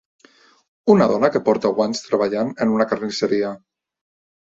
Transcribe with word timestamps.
Una 0.93 1.09
dona 1.11 1.29
que 1.35 1.43
porta 1.51 1.73
guants 1.81 2.03
treballant 2.09 2.53
en 2.67 2.75
una 2.79 2.91
carnisseria 2.95 3.57